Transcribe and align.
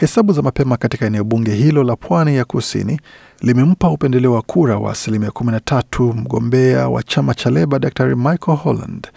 Hesabu 0.00 0.32
za 0.32 0.42
mapema 0.42 0.76
katika 0.76 1.06
eneo 1.06 1.24
bunge 1.24 1.54
hilo 1.54 1.84
la 1.84 1.96
pwani 1.96 2.36
ya 2.36 2.44
kusini 2.44 3.00
limempa 3.40 3.90
upendeleo 3.90 4.32
wa 4.32 4.42
kura 4.42 4.76
wa 4.78 4.92
asilimia 4.92 5.28
13 5.28 6.12
mgombea 6.14 6.88
wa 6.88 7.02
chama 7.02 7.34
cha 7.34 7.50
Leba 7.50 7.78
Dr 7.78 8.16
Michael 8.16 8.58
Holland 8.58 9.08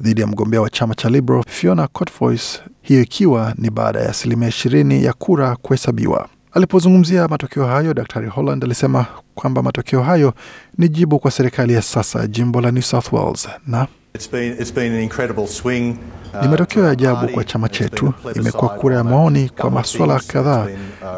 dhidi 0.00 0.20
ya 0.20 0.26
mgombea 0.26 0.60
wa 0.60 0.70
chama 0.70 0.94
cha 0.94 1.08
Liberal 1.10 1.44
Fiona 1.48 1.86
Cotfois, 1.86 2.60
hiyo 2.82 3.02
ikiwa 3.02 3.54
ni 3.58 3.70
baada 3.70 4.00
ya 4.00 4.10
asilimia 4.10 4.48
20 4.48 5.04
ya 5.04 5.12
kura 5.12 5.56
kuhesabiwa. 5.56 6.28
Alipozungumzia 6.52 7.28
matokeo 7.28 7.66
hayo, 7.66 7.94
Dr 7.94 8.26
Holland 8.26 8.64
alisema 8.64 9.06
kwamba 9.34 9.62
matokeo 9.62 10.02
hayo 10.02 10.34
ni 10.78 10.88
jibu 10.88 11.18
kwa 11.18 11.30
serikali 11.30 11.72
ya 11.72 11.82
sasa 11.82 12.20
ya 12.20 12.26
jimbo 12.26 12.60
la 12.60 12.70
New 12.70 12.82
South 12.82 13.12
Wales 13.12 13.48
na 13.66 13.86
It's 14.14 14.26
been, 14.26 14.52
it's 14.60 14.70
been 14.70 14.92
an 14.92 15.00
incredible 15.00 15.46
swing. 15.46 15.96
ni 16.42 16.48
matokeo 16.48 16.84
ya 16.84 16.90
ajabu 16.90 17.28
kwa 17.28 17.44
chama 17.44 17.68
chetu. 17.68 18.12
Imekuwa 18.34 18.68
kura 18.70 18.96
ya 18.96 19.04
maoni 19.04 19.48
kwa 19.60 19.70
masuala 19.70 20.20
kadhaa, 20.26 20.66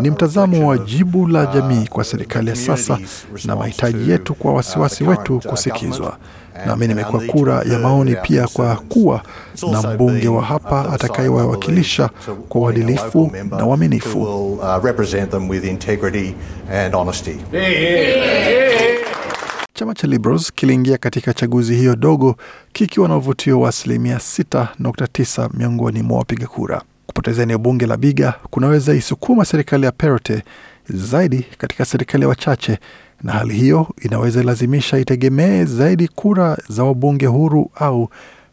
ni 0.01 0.11
mtazamo 0.11 0.69
wa 0.69 0.79
jibu 0.79 1.27
la 1.29 1.47
jamii 1.47 1.87
kwa 1.87 2.05
serikali 2.05 2.51
ya 2.51 2.57
sasa 2.57 2.99
na 3.45 3.57
mahitaji 3.57 4.11
yetu 4.11 4.35
kwa 4.35 4.53
wasiwasi 4.55 5.05
wetu 5.05 5.41
kusikizwa. 5.49 6.17
Nami 6.67 6.87
nimekuwa 6.89 7.23
kura 7.23 7.63
ya 7.73 7.79
maoni 7.79 8.17
pia 8.23 8.47
kwa 8.49 8.77
kuwa 8.77 9.23
na 9.73 9.83
mbunge 9.83 10.29
wa 10.29 10.43
hapa 10.43 10.93
atakayewawakilisha 10.93 12.11
kwa 12.49 12.61
uadilifu 12.61 13.33
na 13.51 13.67
uaminifu. 13.67 14.59
Chama 19.77 19.95
cha 19.95 20.07
Liberals 20.07 20.53
kiliingia 20.53 20.99
katika 20.99 21.35
chaguzi 21.35 21.75
hiyo 21.77 21.97
dogo 21.97 22.37
kikiwa 22.73 23.09
na 23.09 23.17
uvutio 23.17 23.61
wa 23.61 23.69
asilimia 23.69 24.17
6.9 24.17 25.49
miongoni 25.55 26.03
mwa 26.03 26.19
wapiga 26.19 26.47
kura. 26.47 26.83
Kupoteza 27.07 27.43
eneo 27.43 27.59
bunge 27.59 27.87
la 27.87 27.97
Biga 27.97 28.35
kunaweza 28.51 28.95
isukuma 28.95 29.45
serikali 29.45 29.85
ya 29.85 29.93
Perote 29.93 30.43
zaidi 30.89 31.47
katika 31.59 31.85
serikali 31.85 32.23
ya 32.23 32.29
wachache, 32.29 32.79
na 33.23 33.33
hali 33.33 33.55
hiyo 33.55 33.87
inaweza 34.03 34.41
ilazimisha 34.41 34.99
itegemee 34.99 35.65
zaidi 35.65 36.09
kura 36.09 36.59
za 36.69 36.85
wabunge 36.85 37.27
huru 37.27 37.71
au 37.75 38.09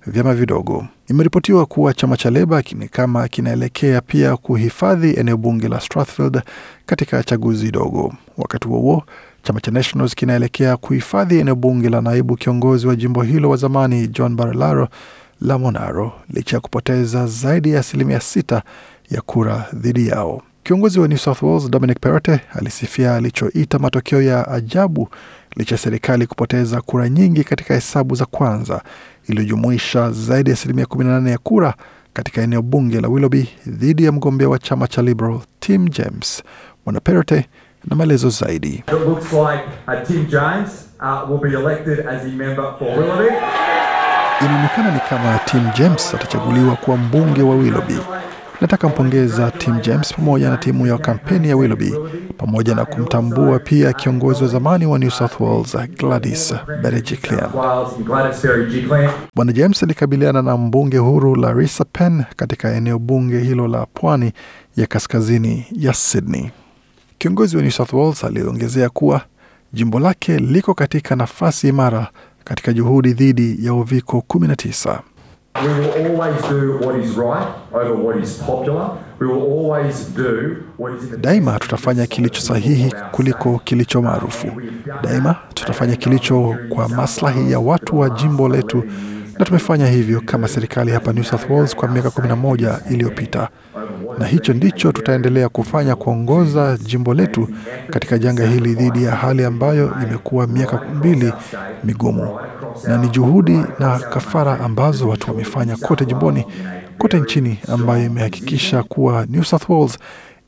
vyama 0.07 0.33
vidogo. 0.33 0.85
Imeripotiwa 1.09 1.65
kuwa 1.65 1.93
chama 1.93 2.17
cha 2.17 2.29
Leba 2.29 2.63
ni 2.75 2.87
kama 2.87 3.27
kinaelekea 3.27 4.01
pia 4.01 4.37
kuhifadhi 4.37 5.13
eneo 5.13 5.37
bunge 5.37 5.67
la 5.67 5.79
Strathfield 5.79 6.41
katika 6.85 7.23
chaguzi 7.23 7.71
dogo. 7.71 8.13
Wakati 8.37 8.67
huo 8.67 8.79
huo, 8.79 9.03
chama 9.43 9.61
cha 9.61 9.71
Nationals 9.71 10.15
kinaelekea 10.15 10.77
kuhifadhi 10.77 11.39
eneo 11.39 11.55
bunge 11.55 11.89
la 11.89 12.01
naibu 12.01 12.35
kiongozi 12.35 12.87
wa 12.87 12.95
jimbo 12.95 13.21
hilo 13.23 13.49
wa 13.49 13.57
zamani 13.57 14.07
John 14.07 14.35
Barilaro 14.35 14.87
la 15.41 15.57
Monaro 15.57 16.13
licha 16.29 16.57
ya 16.57 16.61
kupoteza 16.61 17.27
zaidi 17.27 17.71
ya 17.71 17.79
asilimia 17.79 18.19
sita 18.19 18.61
ya 19.11 19.21
kura 19.21 19.65
dhidi 19.73 20.07
yao. 20.07 20.41
Kiongozi 20.63 20.99
wa 20.99 21.07
New 21.07 21.17
South 21.17 21.41
Wales 21.41 21.69
Dominic 21.69 21.99
Perrottet 21.99 22.41
alisifia 22.53 23.15
alichoita 23.15 23.79
matokeo 23.79 24.21
ya 24.21 24.47
ajabu 24.47 25.09
licha 25.55 25.75
ya 25.75 25.79
serikali 25.79 26.27
kupoteza 26.27 26.81
kura 26.81 27.09
nyingi 27.09 27.43
katika 27.43 27.73
hesabu 27.73 28.15
za 28.15 28.25
kwanza 28.25 28.81
iliyojumuisha 29.29 30.11
zaidi 30.11 30.49
ya 30.49 30.53
asilimia 30.53 30.85
18 30.85 31.29
ya 31.29 31.37
kura 31.37 31.73
katika 32.13 32.41
eneo 32.41 32.61
bunge 32.61 33.01
la 33.01 33.07
Willoughby 33.07 33.49
dhidi 33.67 34.05
ya 34.05 34.11
mgombea 34.11 34.49
wa 34.49 34.59
chama 34.59 34.87
cha 34.87 35.01
Liberal 35.01 35.39
Tim 35.59 35.89
James. 35.89 36.43
Bwana 36.85 36.99
perote 36.99 37.49
na 37.87 37.95
maelezo 37.95 38.29
zaidi. 38.29 38.69
It 38.69 38.91
looks 38.91 39.33
like 39.33 39.63
uh, 39.87 40.07
Tim 40.07 40.25
James 40.27 40.89
uh, 41.01 41.29
will 41.31 41.39
be 41.51 41.57
elected 41.59 41.99
as 42.07 42.21
a 42.23 42.27
member 42.27 42.75
for 42.79 42.87
Willoughby. 42.87 43.35
Inaonekana 44.45 44.91
ni 44.93 44.99
kama 45.09 45.39
Tim 45.45 45.61
James 45.77 46.13
atachaguliwa 46.15 46.75
kuwa 46.75 46.97
mbunge 46.97 47.41
wa 47.41 47.55
Willoughby. 47.55 47.97
Nataka 48.61 48.87
mpongeza 48.89 49.51
Tim 49.51 49.81
James 49.81 50.13
pamoja 50.13 50.49
na 50.49 50.57
timu 50.57 50.87
ya 50.87 50.97
kampeni 50.97 51.49
ya 51.49 51.57
Willoughby 51.57 51.93
pamoja 52.37 52.75
na 52.75 52.85
kumtambua 52.85 53.59
pia 53.59 53.93
kiongozi 53.93 54.43
wa 54.43 54.49
zamani 54.49 54.85
wa 54.85 54.99
New 54.99 55.09
South 55.09 55.39
Wales 55.39 55.77
Gladys 55.97 56.53
Berejiklian. 56.81 57.49
Bwana 59.35 59.51
James 59.53 59.83
alikabiliana 59.83 60.41
na 60.41 60.57
mbunge 60.57 60.97
huru 60.97 61.35
Larissa 61.35 61.85
Penn 61.85 62.23
katika 62.35 62.73
eneo 62.75 62.99
bunge 62.99 63.39
hilo 63.39 63.67
la 63.67 63.85
pwani 63.85 64.31
ya 64.77 64.87
kaskazini 64.87 65.65
ya 65.71 65.93
Sydney. 65.93 66.51
Kiongozi 67.17 67.55
wa 67.57 67.61
New 67.63 67.71
South 67.71 67.93
Wales 67.93 68.23
aliongezea 68.23 68.89
kuwa 68.89 69.21
jimbo 69.73 69.99
lake 69.99 70.37
liko 70.37 70.73
katika 70.73 71.15
nafasi 71.15 71.67
imara 71.67 72.07
katika 72.43 72.73
juhudi 72.73 73.13
dhidi 73.13 73.65
ya 73.65 73.73
uviko 73.73 74.23
19. 74.29 74.99
We 75.55 75.67
will 75.67 75.91
always 75.91 76.41
do 76.49 76.77
what 76.81 76.95
is 76.95 77.15
right 77.17 77.47
over 77.73 77.93
what 77.95 78.17
is 78.23 78.37
popular. 78.37 78.97
We 79.19 79.27
will 79.27 79.41
always 79.43 80.05
do 80.15 80.63
what 80.77 80.93
is 80.93 81.09
Daima 81.17 81.59
tutafanya 81.59 82.07
kilicho 82.07 82.41
sahihi 82.41 82.93
kuliko 83.11 83.59
kilicho 83.63 84.01
maarufu. 84.01 84.47
Daima 85.03 85.35
tutafanya 85.53 85.95
kilicho 85.95 86.55
kwa 86.69 86.89
maslahi 86.89 87.51
ya 87.51 87.59
watu 87.59 87.99
wa 87.99 88.09
jimbo 88.09 88.49
letu, 88.49 88.83
na 89.39 89.45
tumefanya 89.45 89.87
hivyo 89.87 90.21
kama 90.25 90.47
serikali 90.47 90.91
hapa 90.91 91.13
New 91.13 91.23
South 91.23 91.49
Wales 91.49 91.75
kwa 91.75 91.87
miaka 91.87 92.09
11 92.09 92.79
iliyopita, 92.93 93.49
na 94.19 94.25
hicho 94.25 94.53
ndicho 94.53 94.91
tutaendelea 94.91 95.49
kufanya, 95.49 95.95
kuongoza 95.95 96.77
jimbo 96.77 97.13
letu 97.13 97.47
katika 97.89 98.17
janga 98.17 98.47
hili 98.47 98.73
dhidi 98.75 99.03
ya 99.03 99.11
hali 99.15 99.43
ambayo 99.45 99.93
imekuwa 100.03 100.47
miaka 100.47 100.81
mbili 100.95 101.33
migumu, 101.83 102.39
na 102.87 102.97
ni 102.97 103.09
juhudi 103.09 103.59
na 103.79 103.99
kafara 103.99 104.59
ambazo 104.59 105.09
watu 105.09 105.31
wamefanya 105.31 105.77
kote 105.77 106.05
jimboni, 106.05 106.45
kote 106.97 107.19
nchini, 107.19 107.59
ambayo 107.67 108.05
imehakikisha 108.05 108.83
kuwa 108.83 109.25
New 109.29 109.43
South 109.43 109.69
Wales 109.69 109.97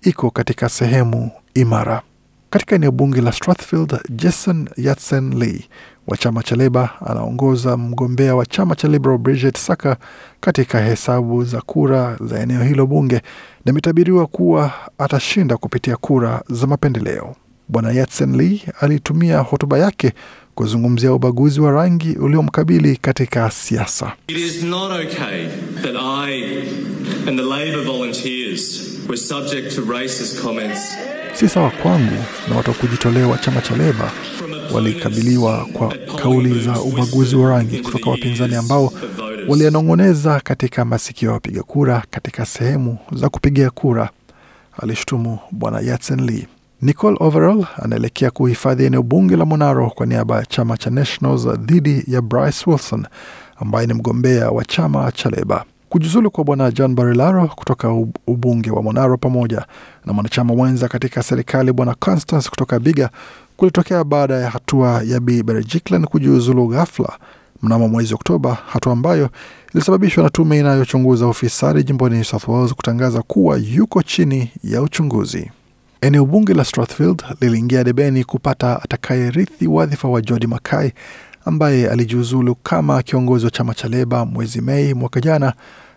iko 0.01 0.29
katika 0.31 0.69
sehemu 0.69 1.31
imara. 1.53 2.01
Katika 2.49 2.75
eneo 2.75 2.91
bunge 2.91 3.21
la 3.21 3.31
Strathfield, 3.31 3.99
Jason 4.09 4.69
Yatsen 4.77 5.33
Lee 5.39 5.65
wa 6.07 6.17
chama 6.17 6.43
cha 6.43 6.55
Leba 6.55 6.89
anaongoza 7.05 7.77
mgombea 7.77 8.35
wa 8.35 8.45
chama 8.45 8.75
cha 8.75 8.87
Liberal 8.87 9.17
Bridget 9.17 9.57
Saka 9.57 9.97
katika 10.39 10.79
hesabu 10.81 11.43
za 11.43 11.61
kura 11.61 12.17
za 12.21 12.39
eneo 12.39 12.63
hilo 12.63 12.87
bunge, 12.87 13.15
na 13.65 13.69
imetabiriwa 13.71 14.27
kuwa 14.27 14.71
atashinda 14.97 15.57
kupitia 15.57 15.97
kura 15.97 16.43
za 16.49 16.67
mapendeleo. 16.67 17.35
Bwana 17.69 17.91
Yatsen 17.91 18.35
Lee 18.37 18.61
alitumia 18.81 19.39
hotuba 19.39 19.77
yake 19.77 20.13
kuzungumzia 20.55 21.13
ubaguzi 21.13 21.61
wa 21.61 21.71
rangi 21.71 22.11
uliomkabili 22.15 22.95
katika 22.97 23.51
siasa. 23.51 24.11
It 24.27 24.37
is 24.37 24.63
not 24.63 24.91
okay 24.91 25.47
that 25.81 25.95
I 25.95 26.43
and 27.27 27.39
the 27.39 27.45
Labor 27.45 27.83
volunteers 27.83 28.89
were 29.07 29.17
subject 29.17 29.75
to 29.75 29.81
racist 29.93 30.41
comments 30.41 30.95
Si 31.33 31.49
sawa 31.49 31.71
kwangu 31.71 32.23
na 32.49 32.55
watu 32.55 32.69
wa 32.69 32.75
kujitolea 32.77 33.27
wa 33.27 33.37
chama 33.37 33.61
cha 33.61 33.75
Leba 33.77 34.11
walikabiliwa 34.73 35.65
kwa 35.73 35.93
kauli 36.21 36.59
za 36.61 36.81
ubaguzi 36.81 37.35
wa 37.35 37.49
rangi 37.49 37.79
kutoka 37.79 38.09
wapinzani 38.09 38.55
ambao 38.55 38.93
waliyanong'oneza 39.47 40.39
katika 40.39 40.85
masikio 40.85 41.27
ya 41.29 41.33
wapiga 41.33 41.63
kura 41.63 42.03
katika 42.09 42.45
sehemu 42.45 42.97
za 43.11 43.29
kupigia 43.29 43.69
kura, 43.69 44.09
alishutumu 44.81 45.39
bwana 45.51 45.79
Yatsen 45.79 46.25
Lee. 46.25 46.47
Nicole 46.83 47.17
Overall 47.19 47.65
anaelekea 47.83 48.31
kuhifadhi 48.31 48.85
eneo 48.85 49.03
bunge 49.03 49.35
la 49.35 49.45
Monaro 49.45 49.89
kwa 49.89 50.05
niaba 50.05 50.35
ya 50.35 50.45
chama 50.45 50.77
cha 50.77 50.89
Nationals 50.89 51.47
dhidi 51.47 52.03
ya 52.07 52.21
Bryce 52.21 52.69
Wilson 52.69 53.05
ambaye 53.55 53.87
ni 53.87 53.93
mgombea 53.93 54.49
wa 54.51 54.65
chama 54.65 55.11
cha 55.11 55.29
Leba. 55.29 55.65
Kujiuzulu 55.89 56.31
kwa 56.31 56.43
bwana 56.43 56.71
John 56.71 56.95
Barilaro 56.95 57.47
kutoka 57.47 57.93
ubunge 58.27 58.71
wa 58.71 58.83
Monaro 58.83 59.17
pamoja 59.17 59.65
na 60.05 60.13
mwanachama 60.13 60.55
mwenza 60.55 60.87
katika 60.87 61.23
serikali 61.23 61.71
bwana 61.73 61.95
Constance 61.95 62.49
kutoka 62.49 62.79
Biga 62.79 63.09
kulitokea 63.57 64.03
baada 64.03 64.33
ya 64.35 64.49
hatua 64.49 65.01
ya 65.05 65.19
Bi 65.19 65.43
Berejiklian 65.43 66.05
kujiuzulu 66.05 66.67
ghafla 66.67 67.17
mnamo 67.61 67.87
mwezi 67.87 68.13
Oktoba, 68.13 68.57
hatua 68.67 68.93
ambayo 68.93 69.29
ilisababishwa 69.73 70.23
na 70.23 70.29
tume 70.29 70.59
inayochunguza 70.59 71.27
ufisadi 71.27 71.83
jimboni 71.83 72.15
New 72.15 72.23
South 72.23 72.47
Wales 72.47 72.73
kutangaza 72.73 73.21
kuwa 73.21 73.57
yuko 73.57 74.01
chini 74.03 74.51
ya 74.63 74.81
uchunguzi. 74.81 75.51
Eneo 76.03 76.25
bunge 76.25 76.53
la 76.53 76.63
Strathfield 76.65 77.23
liliingia 77.41 77.83
debeni 77.83 78.23
kupata 78.23 78.81
atakayerithi 78.83 79.67
wadhifa 79.67 80.07
wa 80.07 80.21
Jodi 80.21 80.47
Mackay 80.47 80.91
ambaye 81.45 81.89
alijiuzulu 81.89 82.55
kama 82.55 83.03
kiongozi 83.03 83.45
wa 83.45 83.51
chama 83.51 83.73
cha 83.73 83.87
Leba 83.87 84.25
mwezi 84.25 84.61
Mei 84.61 84.93
mwaka 84.93 85.21
jana 85.21 85.53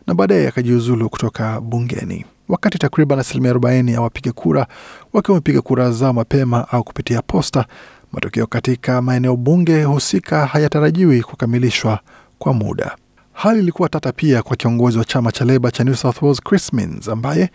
na 0.07 0.15
baadaye 0.15 0.49
akajiuzulu 0.49 1.09
kutoka 1.09 1.61
bungeni, 1.61 2.25
wakati 2.49 2.79
takriban 2.79 3.19
asilimia 3.19 3.53
40 3.53 3.91
ya 3.93 4.01
wapiga 4.01 4.33
kura 4.33 4.67
wakiwa 5.13 5.35
wamepiga 5.35 5.61
kura 5.63 5.91
zao 5.91 6.13
mapema 6.13 6.69
au 6.69 6.85
kupitia 6.85 7.23
posta. 7.23 7.65
Matokeo 8.13 8.47
katika 8.47 9.03
maeneo 9.03 9.37
bunge 9.37 9.83
husika 9.85 10.47
hayatarajiwi 10.47 11.23
kukamilishwa 11.23 12.01
kwa 12.39 12.53
muda. 12.55 12.97
Hali 13.33 13.59
ilikuwa 13.59 13.89
tata 13.89 14.13
pia 14.13 14.43
kwa 14.43 14.57
kiongozi 14.57 14.99
wa 14.99 15.05
chama 15.05 15.33
cha 15.33 15.45
Leba 15.45 15.71
cha 15.71 15.85
New 15.85 15.95
South 15.95 16.23
Wales 16.23 16.41
Chris 16.43 16.73
Minns 16.73 17.09
ambaye 17.09 17.51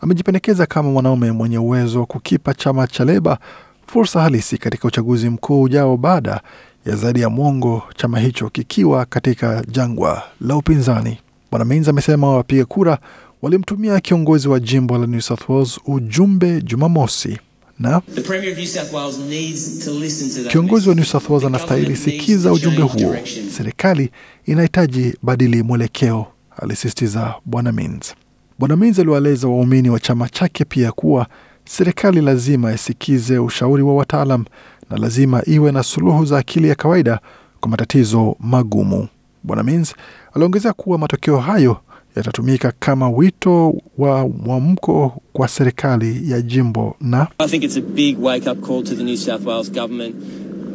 amejipendekeza 0.00 0.66
kama 0.66 0.90
mwanaume 0.90 1.32
mwenye 1.32 1.58
uwezo 1.58 2.00
wa 2.00 2.06
kukipa 2.06 2.54
chama 2.54 2.86
cha 2.86 3.04
Leba 3.04 3.38
fursa 3.86 4.20
halisi 4.20 4.58
katika 4.58 4.88
uchaguzi 4.88 5.30
mkuu 5.30 5.62
ujao 5.62 5.96
baada 5.96 6.40
ya 6.86 6.96
zaidi 6.96 7.20
ya 7.20 7.30
mwongo 7.30 7.82
chama 7.96 8.18
hicho 8.20 8.48
kikiwa 8.50 9.04
katika 9.04 9.64
jangwa 9.68 10.22
la 10.40 10.56
upinzani. 10.56 11.18
Bwana 11.50 11.64
Minns 11.64 11.88
amesema 11.88 12.30
wapiga 12.36 12.64
kura 12.64 12.98
walimtumia 13.42 14.00
kiongozi 14.00 14.48
wa 14.48 14.60
jimbo 14.60 14.98
la 14.98 15.06
New 15.06 15.20
South 15.20 15.48
Wales 15.48 15.80
ujumbe 15.86 16.60
Jumamosi 16.62 17.38
na 17.78 18.00
The 18.14 18.20
Premier 18.20 18.52
of 18.52 18.58
New 18.58 18.66
South 18.66 18.92
Wales 18.92 19.18
needs 19.18 19.84
to 19.84 19.90
listen 20.00 20.28
to 20.30 20.42
that 20.42 20.52
Kiongozi 20.52 20.88
wa 20.88 20.94
New. 20.94 21.04
South 21.04 21.30
Wales 21.30 21.44
anastahili 21.46 21.96
sikiza 21.96 22.52
ujumbe 22.52 22.82
huo. 22.82 23.16
Serikali 23.56 24.10
inahitaji 24.44 25.14
badili 25.22 25.62
mwelekeo, 25.62 26.26
alisisitiza 26.56 27.34
Bwana 27.44 27.72
Minns. 27.72 28.14
Bwana 28.58 28.76
Minns 28.76 28.98
aliwaeleza 28.98 29.48
waumini 29.48 29.90
wa 29.90 30.00
chama 30.00 30.28
chake 30.28 30.64
pia 30.64 30.92
kuwa 30.92 31.26
serikali 31.64 32.20
lazima 32.20 32.72
isikize 32.74 33.38
ushauri 33.38 33.82
wa 33.82 33.94
wataalam 33.94 34.44
na 34.90 34.96
lazima 34.96 35.42
iwe 35.46 35.72
na 35.72 35.82
suluhu 35.82 36.24
za 36.24 36.38
akili 36.38 36.68
ya 36.68 36.74
kawaida 36.74 37.20
kwa 37.60 37.68
matatizo 37.70 38.36
magumu. 38.40 39.08
Bwana 39.42 39.62
Minns 39.62 39.94
aliongezea 40.34 40.72
kuwa 40.72 40.98
matokeo 40.98 41.38
hayo 41.38 41.76
yatatumika 42.16 42.72
kama 42.78 43.10
wito 43.10 43.74
wa 43.98 44.28
mwamko 44.28 45.22
kwa 45.32 45.48
serikali 45.48 46.30
ya 46.30 46.40
jimbo 46.42 46.96
na 47.00 47.26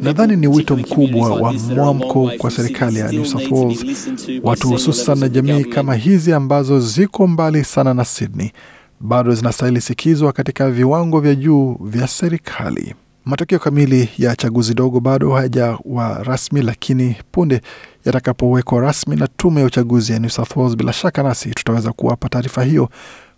Nadhani 0.02 0.36
ni 0.36 0.46
wito 0.46 0.76
mkubwa 0.76 1.30
wa 1.30 1.52
mwamko 1.52 2.30
kwa 2.38 2.50
serikali 2.50 2.98
ya 2.98 3.12
New 3.12 3.24
South 3.24 3.50
Wales, 3.52 4.08
watu 4.42 4.68
hususan 4.68 5.18
na 5.18 5.28
jamii 5.28 5.64
kama 5.64 5.94
hizi 5.94 6.32
ambazo 6.32 6.80
ziko 6.80 7.26
mbali 7.26 7.64
sana 7.64 7.94
na 7.94 8.04
Sydney 8.04 8.52
bado 9.00 9.34
zinastahili 9.34 9.80
sikizwa 9.80 10.32
katika 10.32 10.70
viwango 10.70 11.20
vya 11.20 11.34
juu 11.34 11.74
vya 11.84 12.06
serikali. 12.08 12.94
Matokeo 13.24 13.58
kamili 13.58 14.08
ya 14.18 14.36
chaguzi 14.36 14.74
dogo 14.74 15.00
bado 15.00 15.30
hayajawa 15.32 16.22
rasmi, 16.22 16.62
lakini 16.62 17.16
punde 17.32 17.60
yatakapowekwa 18.04 18.80
rasmi 18.80 19.16
na 19.16 19.26
tume 19.26 19.60
ya 19.60 19.66
uchaguzi 19.66 20.12
ya 20.12 20.18
New 20.18 20.30
South 20.30 20.56
Wales, 20.56 20.76
bila 20.76 20.92
shaka 20.92 21.22
nasi 21.22 21.50
tutaweza 21.50 21.92
kuwapa 21.92 22.28
taarifa 22.28 22.64
hiyo 22.64 22.88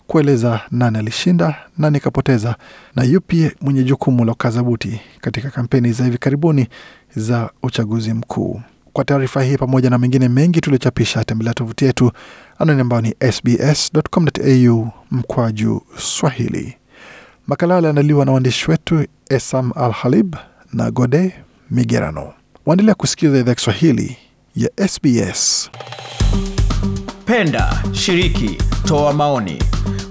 kueleza 0.06 0.60
nani 0.70 0.98
alishinda, 0.98 1.56
nani 1.78 2.00
kapoteza 2.00 2.56
na 2.96 3.04
yupi 3.04 3.50
mwenye 3.60 3.82
jukumu 3.84 4.24
la 4.24 4.32
ukazabuti 4.32 5.00
katika 5.20 5.50
kampeni 5.50 5.92
za 5.92 6.04
hivi 6.04 6.18
karibuni 6.18 6.68
za 7.16 7.50
uchaguzi 7.62 8.14
mkuu. 8.14 8.60
Kwa 8.92 9.04
taarifa 9.04 9.42
hii 9.42 9.56
pamoja 9.56 9.90
na 9.90 9.98
mengine 9.98 10.28
mengi 10.28 10.60
tuliochapisha, 10.60 11.24
tembelea 11.24 11.54
tovuti 11.54 11.84
yetu 11.84 12.12
anwani 12.58 12.80
ambayo 12.80 13.02
ni 13.02 13.14
sbs.com.au 13.32 14.88
mkwaju 15.10 15.82
Swahili. 15.98 16.76
Makala 17.46 17.76
aliandaliwa 17.76 18.24
na 18.24 18.32
waandishi 18.32 18.70
wetu 18.70 19.06
Esam 19.30 19.72
Al 19.76 19.92
Halib 19.92 20.36
na 20.72 20.90
Gode 20.90 21.34
Migerano. 21.70 22.32
Waendelea 22.66 22.94
kusikiliza 22.94 23.38
idhaa 23.38 23.54
Kiswahili 23.54 24.16
ya 24.56 24.70
SBS. 24.88 25.70
Penda, 27.24 27.82
shiriki, 27.92 28.58
toa 28.84 29.12
maoni. 29.12 29.62